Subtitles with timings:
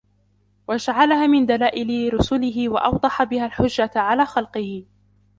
[0.67, 4.83] وَجَعَلَهَا مِنْ دَلَائِلِ رُسُلِهِ وَأَوْضَحَ بِهَا الْحُجَّةَ عَلَى خَلْقِهِ